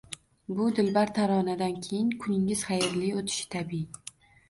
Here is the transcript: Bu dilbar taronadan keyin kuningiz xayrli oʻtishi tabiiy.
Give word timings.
Bu 0.59 0.69
dilbar 0.79 1.13
taronadan 1.19 1.77
keyin 1.89 2.11
kuningiz 2.25 2.67
xayrli 2.73 3.15
oʻtishi 3.23 3.51
tabiiy. 3.59 3.91